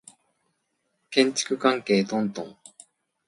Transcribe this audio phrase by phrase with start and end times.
[1.11, 2.57] 建築関係トントン